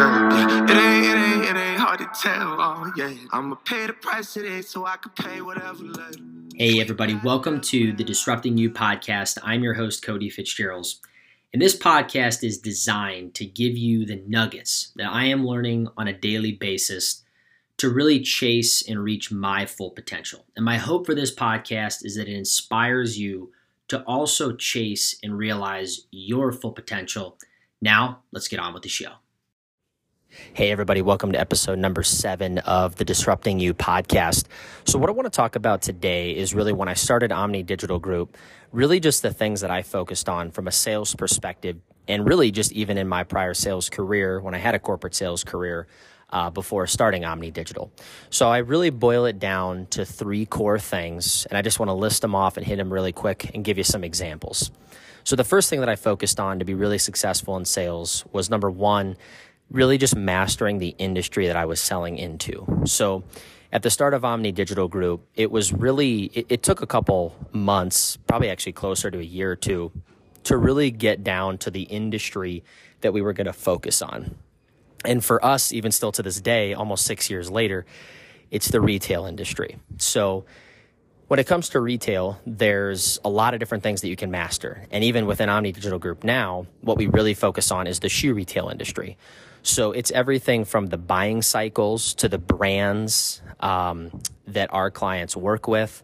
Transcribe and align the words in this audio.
Yeah. 0.00 0.64
It 0.64 0.70
ain't, 0.70 1.04
it 1.04 1.18
ain't, 1.18 1.44
it 1.44 1.60
ain't 1.60 1.78
hard 1.78 1.98
to 1.98 2.08
tell. 2.22 2.56
Oh, 2.58 2.90
yeah. 2.96 3.12
I'ma 3.32 3.56
pay 3.56 3.86
the 3.86 3.92
price 3.92 4.32
today 4.32 4.62
so 4.62 4.86
I 4.86 4.96
can 4.96 5.12
pay 5.12 5.42
whatever 5.42 5.84
later. 5.84 6.18
Hey, 6.56 6.80
everybody, 6.80 7.20
welcome 7.22 7.60
to 7.60 7.92
the 7.92 8.02
Disrupting 8.02 8.56
You 8.56 8.70
podcast. 8.70 9.36
I'm 9.42 9.62
your 9.62 9.74
host, 9.74 10.02
Kody 10.02 10.32
Fitzgeralds. 10.32 11.00
And 11.52 11.60
this 11.60 11.76
podcast 11.76 12.42
is 12.42 12.56
designed 12.56 13.34
to 13.34 13.44
give 13.44 13.76
you 13.76 14.06
the 14.06 14.22
nuggets 14.26 14.92
that 14.96 15.12
I 15.12 15.26
am 15.26 15.46
learning 15.46 15.88
on 15.98 16.08
a 16.08 16.18
daily 16.18 16.52
basis 16.52 17.22
to 17.76 17.90
really 17.90 18.20
chase 18.20 18.80
and 18.88 19.04
reach 19.04 19.30
my 19.30 19.66
full 19.66 19.90
potential. 19.90 20.46
And 20.56 20.64
my 20.64 20.78
hope 20.78 21.04
for 21.04 21.14
this 21.14 21.34
podcast 21.34 22.06
is 22.06 22.16
that 22.16 22.26
it 22.26 22.34
inspires 22.34 23.18
you 23.18 23.52
to 23.88 24.02
also 24.04 24.56
chase 24.56 25.18
and 25.22 25.36
realize 25.36 26.06
your 26.10 26.52
full 26.52 26.72
potential. 26.72 27.36
Now, 27.82 28.20
let's 28.32 28.48
get 28.48 28.60
on 28.60 28.72
with 28.72 28.82
the 28.82 28.88
show. 28.88 29.16
Hey, 30.30 30.70
everybody, 30.70 31.02
welcome 31.02 31.32
to 31.32 31.40
episode 31.40 31.80
number 31.80 32.04
seven 32.04 32.58
of 32.58 32.94
the 32.94 33.04
Disrupting 33.04 33.58
You 33.58 33.74
podcast. 33.74 34.44
So, 34.84 34.96
what 34.96 35.08
I 35.08 35.12
want 35.12 35.26
to 35.26 35.36
talk 35.36 35.56
about 35.56 35.82
today 35.82 36.30
is 36.30 36.54
really 36.54 36.72
when 36.72 36.86
I 36.86 36.94
started 36.94 37.32
Omni 37.32 37.64
Digital 37.64 37.98
Group, 37.98 38.36
really 38.70 39.00
just 39.00 39.22
the 39.22 39.32
things 39.32 39.60
that 39.62 39.72
I 39.72 39.82
focused 39.82 40.28
on 40.28 40.52
from 40.52 40.68
a 40.68 40.72
sales 40.72 41.16
perspective, 41.16 41.78
and 42.06 42.28
really 42.28 42.52
just 42.52 42.70
even 42.70 42.96
in 42.96 43.08
my 43.08 43.24
prior 43.24 43.54
sales 43.54 43.88
career, 43.88 44.40
when 44.40 44.54
I 44.54 44.58
had 44.58 44.76
a 44.76 44.78
corporate 44.78 45.16
sales 45.16 45.42
career 45.42 45.88
uh, 46.30 46.48
before 46.48 46.86
starting 46.86 47.24
Omni 47.24 47.50
Digital. 47.50 47.90
So, 48.30 48.48
I 48.48 48.58
really 48.58 48.90
boil 48.90 49.24
it 49.24 49.40
down 49.40 49.86
to 49.86 50.04
three 50.04 50.46
core 50.46 50.78
things, 50.78 51.44
and 51.46 51.58
I 51.58 51.62
just 51.62 51.80
want 51.80 51.88
to 51.88 51.94
list 51.94 52.22
them 52.22 52.36
off 52.36 52.56
and 52.56 52.64
hit 52.64 52.76
them 52.76 52.92
really 52.92 53.12
quick 53.12 53.50
and 53.52 53.64
give 53.64 53.78
you 53.78 53.84
some 53.84 54.04
examples. 54.04 54.70
So, 55.24 55.34
the 55.34 55.44
first 55.44 55.70
thing 55.70 55.80
that 55.80 55.88
I 55.88 55.96
focused 55.96 56.38
on 56.38 56.60
to 56.60 56.64
be 56.64 56.74
really 56.74 56.98
successful 56.98 57.56
in 57.56 57.64
sales 57.64 58.24
was 58.32 58.48
number 58.48 58.70
one, 58.70 59.16
really 59.70 59.98
just 59.98 60.16
mastering 60.16 60.78
the 60.78 60.94
industry 60.98 61.46
that 61.46 61.56
I 61.56 61.64
was 61.64 61.80
selling 61.80 62.18
into. 62.18 62.82
So 62.84 63.24
at 63.72 63.82
the 63.82 63.90
start 63.90 64.14
of 64.14 64.24
Omni 64.24 64.52
Digital 64.52 64.88
Group, 64.88 65.26
it 65.34 65.50
was 65.50 65.72
really, 65.72 66.24
it, 66.34 66.46
it, 66.48 66.62
took 66.62 66.82
a 66.82 66.86
couple 66.86 67.36
months, 67.52 68.16
probably 68.26 68.50
actually 68.50 68.72
closer 68.72 69.10
to 69.10 69.18
a 69.18 69.22
year 69.22 69.52
or 69.52 69.56
two, 69.56 69.92
to 70.44 70.56
really 70.56 70.90
get 70.90 71.22
down 71.22 71.58
to 71.58 71.70
the 71.70 71.82
industry 71.82 72.64
that 73.02 73.12
we 73.12 73.22
were 73.22 73.32
going 73.32 73.46
to 73.46 73.52
focus 73.52 74.02
on. 74.02 74.34
And 75.04 75.24
for 75.24 75.42
us, 75.44 75.72
even 75.72 75.92
still 75.92 76.12
to 76.12 76.22
this 76.22 76.40
day, 76.40 76.74
almost 76.74 77.06
six 77.06 77.30
years 77.30 77.50
later, 77.50 77.86
it's 78.50 78.68
the 78.68 78.80
retail 78.80 79.24
industry. 79.24 79.76
So 79.98 80.44
when 81.30 81.38
it 81.38 81.46
comes 81.46 81.68
to 81.68 81.78
retail, 81.78 82.40
there's 82.44 83.20
a 83.24 83.30
lot 83.30 83.54
of 83.54 83.60
different 83.60 83.84
things 83.84 84.00
that 84.00 84.08
you 84.08 84.16
can 84.16 84.32
master. 84.32 84.82
And 84.90 85.04
even 85.04 85.26
within 85.26 85.48
Omni 85.48 85.70
Digital 85.70 86.00
Group 86.00 86.24
now, 86.24 86.66
what 86.80 86.98
we 86.98 87.06
really 87.06 87.34
focus 87.34 87.70
on 87.70 87.86
is 87.86 88.00
the 88.00 88.08
shoe 88.08 88.34
retail 88.34 88.68
industry. 88.68 89.16
So 89.62 89.92
it's 89.92 90.10
everything 90.10 90.64
from 90.64 90.88
the 90.88 90.98
buying 90.98 91.42
cycles 91.42 92.14
to 92.14 92.28
the 92.28 92.38
brands 92.38 93.42
um, 93.60 94.10
that 94.48 94.74
our 94.74 94.90
clients 94.90 95.36
work 95.36 95.68
with 95.68 96.02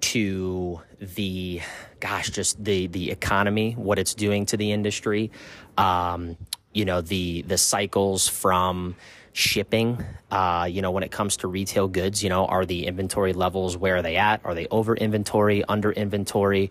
to 0.00 0.80
the 1.00 1.60
gosh 2.00 2.30
just 2.30 2.62
the 2.62 2.88
the 2.88 3.12
economy 3.12 3.72
what 3.72 3.98
it's 4.00 4.14
doing 4.14 4.46
to 4.46 4.56
the 4.56 4.72
industry 4.72 5.30
um, 5.78 6.36
you 6.74 6.84
know 6.84 7.00
the 7.00 7.42
the 7.42 7.56
cycles 7.56 8.28
from 8.28 8.94
shipping 9.36 10.02
uh, 10.30 10.66
you 10.70 10.80
know 10.80 10.90
when 10.90 11.02
it 11.02 11.10
comes 11.10 11.36
to 11.36 11.46
retail 11.46 11.88
goods 11.88 12.22
you 12.22 12.30
know 12.30 12.46
are 12.46 12.64
the 12.64 12.86
inventory 12.86 13.34
levels 13.34 13.76
where 13.76 13.96
are 13.96 14.02
they 14.02 14.16
at? 14.16 14.40
Are 14.44 14.54
they 14.54 14.66
over 14.70 14.96
inventory 14.96 15.62
under 15.64 15.92
inventory? 15.92 16.70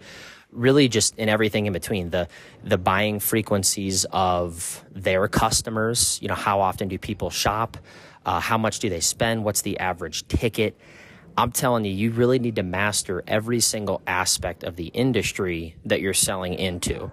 Really 0.51 0.87
just 0.87 1.15
in 1.17 1.29
everything 1.29 1.67
in 1.67 1.73
between 1.73 2.09
the 2.09 2.27
the 2.63 2.79
buying 2.79 3.19
frequencies 3.19 4.05
of 4.05 4.83
their 4.91 5.27
customers 5.27 6.19
you 6.21 6.27
know 6.27 6.35
how 6.35 6.61
often 6.61 6.87
do 6.87 6.97
people 6.97 7.29
shop? 7.29 7.77
Uh, 8.25 8.39
how 8.39 8.57
much 8.57 8.79
do 8.79 8.89
they 8.89 8.99
spend? 8.99 9.43
What's 9.43 9.61
the 9.61 9.77
average 9.77 10.27
ticket? 10.27 10.75
I'm 11.37 11.51
telling 11.51 11.85
you 11.85 11.91
you 11.91 12.11
really 12.11 12.39
need 12.39 12.55
to 12.55 12.63
master 12.63 13.23
every 13.27 13.59
single 13.59 14.01
aspect 14.07 14.63
of 14.63 14.75
the 14.75 14.87
industry 14.87 15.75
that 15.85 16.01
you're 16.01 16.13
selling 16.13 16.55
into 16.55 17.11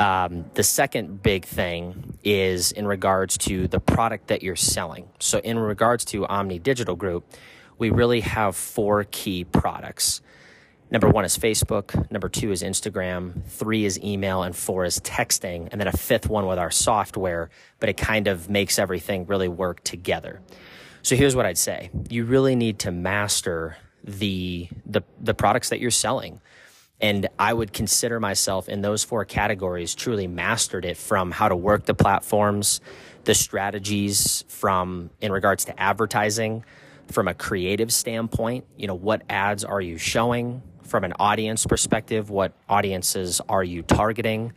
um, 0.00 0.46
the 0.54 0.62
second 0.62 1.22
big 1.22 1.44
thing 1.44 2.18
is 2.24 2.72
in 2.72 2.86
regards 2.86 3.38
to 3.38 3.68
the 3.68 3.80
product 3.80 4.28
that 4.28 4.42
you're 4.42 4.56
selling 4.56 5.08
so 5.18 5.38
in 5.38 5.58
regards 5.58 6.04
to 6.04 6.26
omni 6.26 6.58
digital 6.58 6.96
group 6.96 7.24
we 7.78 7.90
really 7.90 8.20
have 8.20 8.56
four 8.56 9.04
key 9.04 9.44
products 9.44 10.20
Number 10.90 11.08
one 11.08 11.24
is 11.24 11.38
Facebook. 11.38 12.10
Number 12.10 12.28
two 12.28 12.50
is 12.50 12.62
Instagram. 12.62 13.44
Three 13.44 13.84
is 13.84 14.02
email. 14.02 14.42
And 14.42 14.56
four 14.56 14.84
is 14.84 14.98
texting. 15.00 15.68
And 15.70 15.80
then 15.80 15.86
a 15.86 15.92
fifth 15.92 16.28
one 16.28 16.46
with 16.46 16.58
our 16.58 16.70
software, 16.70 17.50
but 17.78 17.88
it 17.88 17.96
kind 17.96 18.26
of 18.26 18.50
makes 18.50 18.78
everything 18.78 19.26
really 19.26 19.48
work 19.48 19.84
together. 19.84 20.40
So 21.02 21.14
here's 21.16 21.36
what 21.36 21.46
I'd 21.46 21.58
say 21.58 21.90
you 22.08 22.24
really 22.24 22.56
need 22.56 22.80
to 22.80 22.90
master 22.90 23.76
the, 24.02 24.68
the, 24.84 25.02
the 25.20 25.34
products 25.34 25.68
that 25.68 25.78
you're 25.78 25.90
selling. 25.90 26.40
And 27.00 27.28
I 27.38 27.52
would 27.52 27.72
consider 27.72 28.20
myself 28.20 28.68
in 28.68 28.82
those 28.82 29.04
four 29.04 29.24
categories 29.24 29.94
truly 29.94 30.26
mastered 30.26 30.84
it 30.84 30.96
from 30.96 31.30
how 31.30 31.48
to 31.48 31.56
work 31.56 31.86
the 31.86 31.94
platforms, 31.94 32.80
the 33.24 33.34
strategies 33.34 34.44
from 34.48 35.10
in 35.20 35.32
regards 35.32 35.64
to 35.66 35.80
advertising, 35.80 36.64
from 37.06 37.26
a 37.26 37.34
creative 37.34 37.92
standpoint, 37.92 38.66
you 38.76 38.86
know, 38.86 38.94
what 38.94 39.22
ads 39.28 39.64
are 39.64 39.80
you 39.80 39.98
showing? 39.98 40.62
from 40.90 41.04
an 41.04 41.14
audience 41.20 41.64
perspective, 41.66 42.30
what 42.30 42.52
audiences 42.68 43.40
are 43.48 43.62
you 43.62 43.80
targeting? 43.80 44.52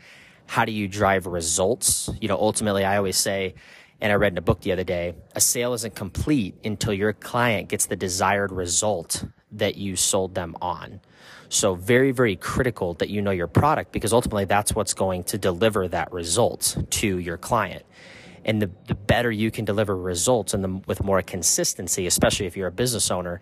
How 0.48 0.66
do 0.66 0.72
you 0.72 0.88
drive 0.88 1.28
results? 1.28 2.10
You 2.20 2.28
know, 2.28 2.38
ultimately, 2.38 2.84
I 2.84 2.98
always 2.98 3.18
say, 3.18 3.54
and 4.02 4.12
I 4.12 4.16
read 4.16 4.34
in 4.34 4.38
a 4.40 4.42
book 4.42 4.62
the 4.62 4.72
other 4.72 4.84
day, 4.84 5.14
a 5.36 5.40
sale 5.40 5.74
isn't 5.74 5.96
complete 5.96 6.56
until 6.66 6.92
your 6.92 7.14
client 7.14 7.70
gets 7.70 7.86
the 7.86 7.96
desired 7.96 8.52
result 8.52 9.24
that 9.54 9.76
you 9.76 9.96
sold 9.96 10.36
them 10.36 10.56
on. 10.62 11.02
So, 11.50 11.76
very, 11.76 12.12
very 12.12 12.36
critical 12.36 12.96
that 12.96 13.10
you 13.10 13.22
know 13.22 13.32
your 13.32 13.48
product 13.48 13.92
because 13.92 14.12
ultimately 14.12 14.46
that's 14.46 14.74
what's 14.74 14.94
going 14.94 15.24
to 15.26 15.38
deliver 15.38 15.88
that 15.88 16.12
result 16.12 16.78
to 16.90 17.20
your 17.20 17.38
client. 17.38 17.84
And 18.46 18.62
the, 18.62 18.72
the 18.88 18.96
better 18.96 19.32
you 19.32 19.52
can 19.52 19.64
deliver 19.64 19.96
results 19.96 20.54
and 20.54 20.64
the, 20.64 20.82
with 20.88 21.04
more 21.04 21.22
consistency, 21.22 22.08
especially 22.08 22.46
if 22.48 22.58
you're 22.58 22.68
a 22.68 22.72
business 22.72 23.12
owner, 23.12 23.40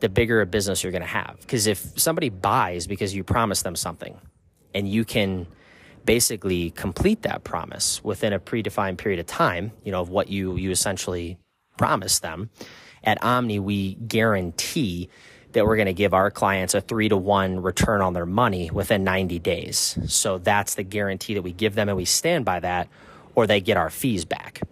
the 0.00 0.08
bigger 0.08 0.40
a 0.40 0.46
business 0.46 0.82
you're 0.82 0.92
going 0.92 1.02
to 1.02 1.08
have. 1.08 1.36
Because 1.40 1.66
if 1.66 1.98
somebody 1.98 2.28
buys 2.28 2.86
because 2.86 3.14
you 3.14 3.22
promised 3.22 3.62
them 3.62 3.76
something 3.76 4.18
and 4.74 4.88
you 4.88 5.04
can 5.04 5.46
basically 6.04 6.70
complete 6.70 7.22
that 7.22 7.44
promise 7.44 8.02
within 8.02 8.32
a 8.32 8.40
predefined 8.40 8.98
period 8.98 9.20
of 9.20 9.26
time, 9.26 9.70
you 9.84 9.92
know, 9.92 10.00
of 10.00 10.08
what 10.08 10.28
you, 10.28 10.56
you 10.56 10.70
essentially 10.70 11.38
promised 11.78 12.22
them, 12.22 12.50
at 13.04 13.22
Omni, 13.22 13.58
we 13.58 13.94
guarantee 13.94 15.08
that 15.52 15.66
we're 15.66 15.76
going 15.76 15.86
to 15.86 15.92
give 15.92 16.14
our 16.14 16.30
clients 16.30 16.74
a 16.74 16.80
three 16.80 17.08
to 17.08 17.16
one 17.16 17.60
return 17.60 18.00
on 18.00 18.12
their 18.12 18.26
money 18.26 18.70
within 18.70 19.04
90 19.04 19.38
days. 19.38 19.98
So 20.06 20.38
that's 20.38 20.74
the 20.74 20.82
guarantee 20.82 21.34
that 21.34 21.42
we 21.42 21.52
give 21.52 21.74
them 21.74 21.88
and 21.88 21.96
we 21.96 22.04
stand 22.04 22.44
by 22.44 22.60
that 22.60 22.88
or 23.34 23.46
they 23.46 23.60
get 23.60 23.76
our 23.76 23.90
fees 23.90 24.24
back. 24.24 24.62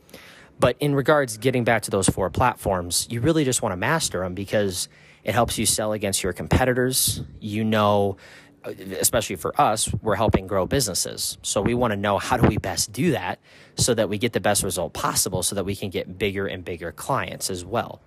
But 0.58 0.76
in 0.78 0.94
regards 0.94 1.38
getting 1.38 1.64
back 1.64 1.82
to 1.82 1.91
those 1.91 2.08
four 2.08 2.28
platforms, 2.28 3.06
you 3.10 3.20
really 3.20 3.44
just 3.44 3.62
want 3.62 3.72
to 3.72 3.76
master 3.76 4.20
them 4.20 4.34
because 4.34 4.88
it 5.24 5.32
helps 5.32 5.58
you 5.58 5.64
sell 5.64 5.92
against 5.92 6.22
your 6.22 6.34
competitors. 6.34 7.22
You 7.41 7.64
know, 7.64 8.18
especially 8.64 9.36
for 9.36 9.58
us, 9.58 9.92
we're 10.02 10.16
helping 10.16 10.47
grow 10.47 10.66
businesses. 10.66 11.38
So 11.42 11.62
we 11.62 11.74
want 11.74 11.92
to 11.92 11.97
know 11.97 12.18
how 12.18 12.36
do 12.36 12.47
we 12.47 12.58
best 12.58 12.92
do 12.92 13.12
that 13.12 13.38
so 13.76 13.94
that 13.94 14.08
we 14.08 14.18
get 14.18 14.34
the 14.34 14.41
best 14.41 14.62
result 14.62 14.92
possible 14.92 15.42
so 15.42 15.54
that 15.54 15.64
we 15.64 15.74
can 15.74 15.88
get 15.88 16.18
bigger 16.18 16.47
and 16.47 16.64
bigger 16.64 16.92
clients 16.92 17.48
as 17.48 17.64
well. 17.64 18.02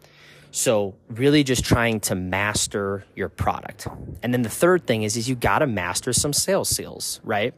So 0.55 0.95
really 1.09 1.43
just 1.43 1.65
trying 1.65 1.99
to 2.01 2.15
master 2.15 3.03
your 3.15 3.27
product. 3.27 3.87
And 4.21 4.33
then 4.33 4.43
the 4.43 4.49
third 4.49 4.85
thing 4.85 5.03
is 5.03 5.17
is 5.17 5.27
you 5.27 5.35
got 5.35 5.59
to 5.59 5.67
master 5.67 6.13
some 6.13 6.31
sales 6.31 6.69
skills, 6.69 7.19
right? 7.23 7.53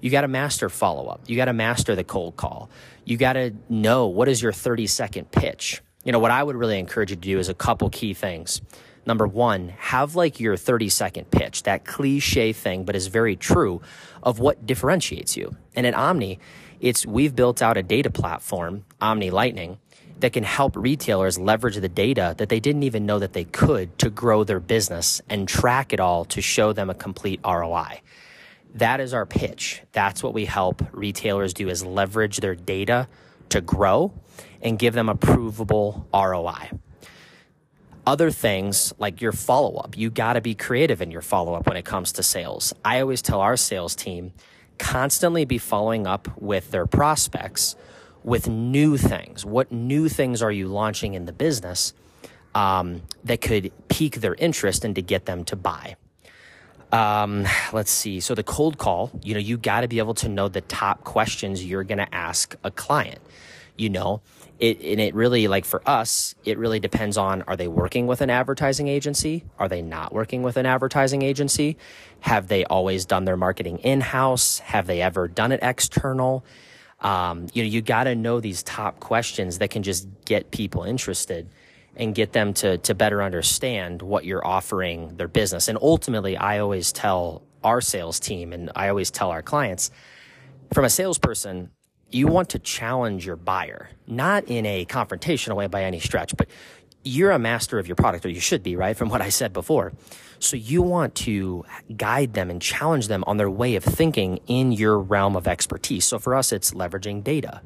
You 0.00 0.10
got 0.10 0.22
to 0.22 0.28
master 0.28 0.68
follow 0.68 1.06
up. 1.06 1.22
You 1.26 1.36
got 1.36 1.46
to 1.46 1.52
master 1.52 1.94
the 1.94 2.04
cold 2.04 2.36
call. 2.36 2.70
You 3.04 3.16
got 3.16 3.34
to 3.34 3.54
know 3.68 4.08
what 4.08 4.28
is 4.28 4.42
your 4.42 4.52
30 4.52 4.86
second 4.88 5.30
pitch 5.30 5.80
you 6.04 6.12
know, 6.12 6.18
what 6.18 6.30
I 6.30 6.42
would 6.42 6.56
really 6.56 6.78
encourage 6.78 7.10
you 7.10 7.16
to 7.16 7.20
do 7.20 7.38
is 7.38 7.48
a 7.48 7.54
couple 7.54 7.88
key 7.88 8.14
things. 8.14 8.60
Number 9.06 9.26
one, 9.26 9.70
have 9.78 10.14
like 10.14 10.38
your 10.38 10.56
30 10.56 10.88
second 10.90 11.30
pitch, 11.30 11.64
that 11.64 11.84
cliche 11.84 12.52
thing, 12.52 12.84
but 12.84 12.94
is 12.94 13.06
very 13.08 13.36
true 13.36 13.82
of 14.22 14.38
what 14.38 14.66
differentiates 14.66 15.36
you. 15.36 15.56
And 15.74 15.86
at 15.86 15.94
Omni, 15.94 16.38
it's 16.80 17.04
we've 17.04 17.34
built 17.34 17.62
out 17.62 17.76
a 17.76 17.82
data 17.82 18.10
platform, 18.10 18.84
Omni 19.00 19.30
Lightning, 19.30 19.78
that 20.24 20.32
can 20.32 20.42
help 20.42 20.74
retailers 20.74 21.38
leverage 21.38 21.76
the 21.76 21.86
data 21.86 22.34
that 22.38 22.48
they 22.48 22.58
didn't 22.58 22.82
even 22.82 23.04
know 23.04 23.18
that 23.18 23.34
they 23.34 23.44
could 23.44 23.98
to 23.98 24.08
grow 24.08 24.42
their 24.42 24.58
business 24.58 25.20
and 25.28 25.46
track 25.46 25.92
it 25.92 26.00
all 26.00 26.24
to 26.24 26.40
show 26.40 26.72
them 26.72 26.88
a 26.88 26.94
complete 26.94 27.38
ROI. 27.44 28.00
That 28.74 29.00
is 29.00 29.12
our 29.12 29.26
pitch. 29.26 29.82
That's 29.92 30.22
what 30.22 30.32
we 30.32 30.46
help 30.46 30.82
retailers 30.92 31.52
do 31.52 31.68
is 31.68 31.84
leverage 31.84 32.38
their 32.38 32.54
data 32.54 33.06
to 33.50 33.60
grow 33.60 34.14
and 34.62 34.78
give 34.78 34.94
them 34.94 35.10
a 35.10 35.14
provable 35.14 36.08
ROI. 36.14 36.70
Other 38.06 38.30
things 38.30 38.94
like 38.96 39.20
your 39.20 39.32
follow 39.32 39.76
up, 39.76 39.94
you 39.94 40.08
got 40.08 40.32
to 40.32 40.40
be 40.40 40.54
creative 40.54 41.02
in 41.02 41.10
your 41.10 41.20
follow 41.20 41.52
up 41.52 41.66
when 41.66 41.76
it 41.76 41.84
comes 41.84 42.12
to 42.12 42.22
sales. 42.22 42.72
I 42.82 43.00
always 43.00 43.20
tell 43.20 43.42
our 43.42 43.58
sales 43.58 43.94
team 43.94 44.32
constantly 44.78 45.44
be 45.44 45.58
following 45.58 46.06
up 46.06 46.40
with 46.40 46.70
their 46.70 46.86
prospects 46.86 47.76
with 48.24 48.48
new 48.48 48.96
things. 48.96 49.44
What 49.44 49.70
new 49.70 50.08
things 50.08 50.42
are 50.42 50.50
you 50.50 50.66
launching 50.66 51.14
in 51.14 51.26
the 51.26 51.32
business 51.32 51.92
um, 52.54 53.02
that 53.22 53.40
could 53.40 53.70
pique 53.88 54.20
their 54.20 54.34
interest 54.34 54.84
and 54.84 54.94
to 54.96 55.02
get 55.02 55.26
them 55.26 55.44
to 55.44 55.56
buy? 55.56 55.96
Um, 56.90 57.46
let's 57.72 57.90
see. 57.90 58.20
So 58.20 58.34
the 58.34 58.42
cold 58.42 58.78
call, 58.78 59.10
you 59.22 59.34
know, 59.34 59.40
you 59.40 59.58
got 59.58 59.82
to 59.82 59.88
be 59.88 59.98
able 59.98 60.14
to 60.14 60.28
know 60.28 60.48
the 60.48 60.60
top 60.62 61.04
questions 61.04 61.64
you're 61.64 61.84
going 61.84 61.98
to 61.98 62.14
ask 62.14 62.56
a 62.64 62.70
client. 62.70 63.18
You 63.76 63.90
know, 63.90 64.22
it 64.60 64.80
and 64.80 65.00
it 65.00 65.16
really 65.16 65.48
like 65.48 65.64
for 65.64 65.82
us, 65.84 66.36
it 66.44 66.58
really 66.58 66.78
depends 66.78 67.18
on 67.18 67.42
are 67.42 67.56
they 67.56 67.66
working 67.66 68.06
with 68.06 68.20
an 68.20 68.30
advertising 68.30 68.86
agency? 68.86 69.44
Are 69.58 69.68
they 69.68 69.82
not 69.82 70.12
working 70.12 70.44
with 70.44 70.56
an 70.56 70.64
advertising 70.64 71.22
agency? 71.22 71.76
Have 72.20 72.46
they 72.46 72.64
always 72.64 73.04
done 73.04 73.24
their 73.24 73.36
marketing 73.36 73.78
in 73.78 74.00
house? 74.00 74.60
Have 74.60 74.86
they 74.86 75.02
ever 75.02 75.26
done 75.26 75.50
it 75.50 75.58
external? 75.60 76.44
Um, 77.04 77.46
you 77.52 77.62
know, 77.62 77.68
you 77.68 77.82
got 77.82 78.04
to 78.04 78.16
know 78.16 78.40
these 78.40 78.62
top 78.62 78.98
questions 78.98 79.58
that 79.58 79.70
can 79.70 79.82
just 79.82 80.08
get 80.24 80.50
people 80.50 80.82
interested 80.82 81.48
and 81.96 82.14
get 82.14 82.32
them 82.32 82.52
to 82.54 82.78
to 82.78 82.94
better 82.94 83.22
understand 83.22 84.02
what 84.02 84.24
you're 84.24 84.44
offering 84.44 85.16
their 85.16 85.28
business. 85.28 85.68
And 85.68 85.78
ultimately, 85.80 86.36
I 86.36 86.58
always 86.58 86.90
tell 86.90 87.42
our 87.62 87.80
sales 87.80 88.18
team 88.18 88.52
and 88.52 88.70
I 88.74 88.88
always 88.88 89.10
tell 89.10 89.30
our 89.30 89.42
clients 89.42 89.90
from 90.72 90.84
a 90.84 90.90
salesperson, 90.90 91.70
you 92.10 92.26
want 92.26 92.50
to 92.50 92.58
challenge 92.58 93.26
your 93.26 93.36
buyer, 93.36 93.90
not 94.06 94.44
in 94.44 94.66
a 94.66 94.84
confrontational 94.84 95.56
way 95.56 95.66
by 95.66 95.84
any 95.84 96.00
stretch, 96.00 96.36
but 96.36 96.48
you're 97.04 97.30
a 97.30 97.38
master 97.38 97.78
of 97.78 97.86
your 97.86 97.96
product, 97.96 98.26
or 98.26 98.30
you 98.30 98.40
should 98.40 98.62
be, 98.62 98.76
right? 98.76 98.96
From 98.96 99.08
what 99.10 99.20
I 99.20 99.28
said 99.28 99.52
before. 99.52 99.92
So 100.38 100.56
you 100.56 100.82
want 100.82 101.14
to 101.16 101.64
guide 101.96 102.34
them 102.34 102.50
and 102.50 102.60
challenge 102.60 103.08
them 103.08 103.22
on 103.26 103.36
their 103.36 103.50
way 103.50 103.76
of 103.76 103.84
thinking 103.84 104.40
in 104.46 104.72
your 104.72 104.98
realm 104.98 105.36
of 105.36 105.46
expertise. 105.46 106.04
So 106.04 106.18
for 106.18 106.34
us, 106.34 106.52
it's 106.52 106.72
leveraging 106.72 107.22
data. 107.22 107.62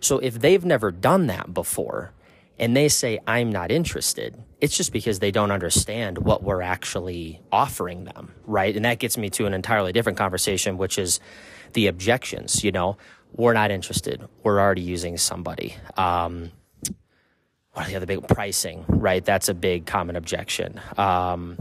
So 0.00 0.18
if 0.18 0.38
they've 0.40 0.64
never 0.64 0.90
done 0.90 1.28
that 1.28 1.54
before, 1.54 2.12
and 2.58 2.76
they 2.76 2.88
say, 2.88 3.18
I'm 3.26 3.50
not 3.50 3.72
interested, 3.72 4.40
it's 4.60 4.76
just 4.76 4.92
because 4.92 5.18
they 5.18 5.30
don't 5.30 5.50
understand 5.50 6.18
what 6.18 6.42
we're 6.42 6.62
actually 6.62 7.40
offering 7.50 8.04
them, 8.04 8.32
right? 8.44 8.74
And 8.74 8.84
that 8.84 8.98
gets 8.98 9.18
me 9.18 9.30
to 9.30 9.46
an 9.46 9.54
entirely 9.54 9.92
different 9.92 10.18
conversation, 10.18 10.78
which 10.78 10.98
is 10.98 11.20
the 11.72 11.88
objections. 11.88 12.62
You 12.62 12.70
know, 12.70 12.96
we're 13.32 13.54
not 13.54 13.70
interested. 13.70 14.22
We're 14.44 14.60
already 14.60 14.82
using 14.82 15.16
somebody. 15.16 15.76
Um, 15.96 16.52
what 17.74 17.86
the 17.88 17.96
other 17.96 18.06
big 18.06 18.26
pricing, 18.26 18.84
right? 18.88 19.24
That's 19.24 19.48
a 19.48 19.54
big 19.54 19.86
common 19.86 20.16
objection. 20.16 20.80
Um, 20.96 21.58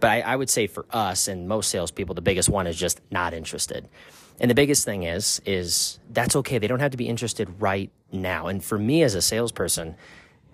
but 0.00 0.10
I, 0.10 0.20
I 0.20 0.36
would 0.36 0.50
say 0.50 0.66
for 0.66 0.84
us 0.90 1.28
and 1.28 1.48
most 1.48 1.70
salespeople, 1.70 2.14
the 2.14 2.20
biggest 2.20 2.48
one 2.48 2.66
is 2.66 2.76
just 2.76 3.00
not 3.10 3.32
interested. 3.32 3.88
And 4.40 4.50
the 4.50 4.54
biggest 4.54 4.84
thing 4.84 5.04
is, 5.04 5.40
is 5.46 5.98
that's 6.10 6.36
okay. 6.36 6.58
They 6.58 6.66
don't 6.66 6.80
have 6.80 6.90
to 6.90 6.96
be 6.96 7.08
interested 7.08 7.48
right 7.60 7.90
now. 8.12 8.48
And 8.48 8.62
for 8.62 8.78
me 8.78 9.02
as 9.02 9.14
a 9.14 9.22
salesperson, 9.22 9.94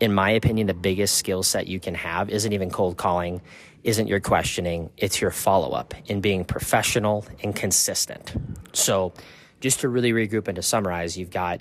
in 0.00 0.12
my 0.12 0.30
opinion, 0.30 0.66
the 0.66 0.74
biggest 0.74 1.16
skill 1.16 1.42
set 1.42 1.66
you 1.66 1.80
can 1.80 1.94
have 1.94 2.30
isn't 2.30 2.52
even 2.52 2.70
cold 2.70 2.96
calling, 2.96 3.40
isn't 3.84 4.06
your 4.06 4.20
questioning, 4.20 4.90
it's 4.96 5.20
your 5.20 5.30
follow 5.30 5.70
up 5.70 5.94
in 6.06 6.20
being 6.20 6.44
professional 6.44 7.26
and 7.42 7.56
consistent. 7.56 8.32
So, 8.72 9.12
just 9.60 9.80
to 9.80 9.88
really 9.88 10.12
regroup 10.12 10.48
and 10.48 10.56
to 10.56 10.62
summarize, 10.62 11.18
you've 11.18 11.30
got 11.30 11.60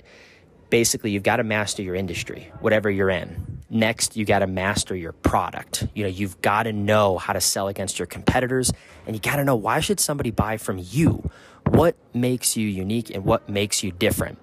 basically 0.70 1.10
you've 1.10 1.22
got 1.22 1.36
to 1.36 1.44
master 1.44 1.82
your 1.82 1.94
industry, 1.94 2.52
whatever 2.60 2.90
you're 2.90 3.10
in. 3.10 3.58
Next, 3.68 4.16
you 4.16 4.24
got 4.24 4.40
to 4.40 4.46
master 4.46 4.96
your 4.96 5.12
product. 5.12 5.86
You 5.94 6.04
know, 6.04 6.08
you've 6.08 6.40
got 6.42 6.64
to 6.64 6.72
know 6.72 7.18
how 7.18 7.32
to 7.32 7.40
sell 7.40 7.68
against 7.68 7.98
your 7.98 8.06
competitors 8.06 8.72
and 9.06 9.14
you 9.14 9.20
got 9.20 9.36
to 9.36 9.44
know 9.44 9.56
why 9.56 9.80
should 9.80 10.00
somebody 10.00 10.30
buy 10.30 10.56
from 10.56 10.78
you? 10.78 11.30
What 11.66 11.96
makes 12.14 12.56
you 12.56 12.66
unique 12.66 13.10
and 13.14 13.24
what 13.24 13.48
makes 13.48 13.82
you 13.84 13.92
different? 13.92 14.38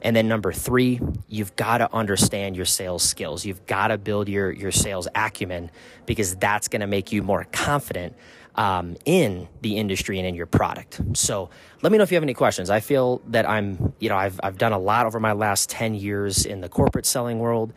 And 0.00 0.14
then 0.14 0.28
number 0.28 0.52
three, 0.52 1.00
you've 1.28 1.56
got 1.56 1.78
to 1.78 1.92
understand 1.92 2.56
your 2.56 2.66
sales 2.66 3.02
skills. 3.02 3.46
You've 3.46 3.64
got 3.66 3.88
to 3.88 3.96
build 3.96 4.28
your, 4.28 4.50
your 4.50 4.70
sales 4.70 5.08
acumen 5.14 5.70
because 6.04 6.36
that's 6.36 6.68
going 6.68 6.80
to 6.80 6.86
make 6.86 7.10
you 7.10 7.22
more 7.22 7.46
confident 7.52 8.14
um, 8.56 8.96
in 9.04 9.48
the 9.62 9.76
industry 9.76 10.18
and 10.18 10.26
in 10.26 10.34
your 10.34 10.46
product. 10.46 11.00
So 11.14 11.50
let 11.82 11.92
me 11.92 11.98
know 11.98 12.04
if 12.04 12.10
you 12.10 12.16
have 12.16 12.22
any 12.22 12.34
questions. 12.34 12.70
I 12.70 12.80
feel 12.80 13.20
that 13.28 13.48
I'm, 13.48 13.92
you 13.98 14.08
know, 14.08 14.16
I've, 14.16 14.38
I've 14.42 14.58
done 14.58 14.72
a 14.72 14.78
lot 14.78 15.06
over 15.06 15.18
my 15.20 15.32
last 15.32 15.70
10 15.70 15.94
years 15.94 16.46
in 16.46 16.60
the 16.60 16.68
corporate 16.68 17.06
selling 17.06 17.38
world 17.38 17.72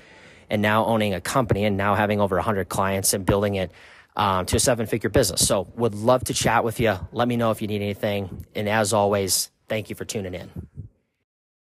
and 0.50 0.62
now 0.62 0.85
owning 0.85 1.13
a 1.13 1.21
company 1.21 1.65
and 1.65 1.77
now 1.77 1.95
having 1.95 2.21
over 2.21 2.35
100 2.35 2.69
clients 2.69 3.13
and 3.13 3.25
building 3.25 3.56
it 3.56 3.71
um, 4.15 4.45
to 4.47 4.56
a 4.56 4.59
seven 4.59 4.85
figure 4.85 5.09
business. 5.09 5.45
So 5.47 5.68
would 5.75 5.95
love 5.95 6.24
to 6.25 6.33
chat 6.33 6.63
with 6.63 6.80
you. 6.80 6.97
Let 7.12 7.27
me 7.27 7.38
know 7.38 7.51
if 7.51 7.62
you 7.62 7.68
need 7.68 7.81
anything. 7.81 8.45
And 8.56 8.69
as 8.69 8.94
always, 8.94 9.51
thank 9.68 9.89
you 9.89 9.95
for 9.95 10.06
tuning 10.06 10.33
in. 10.33 10.68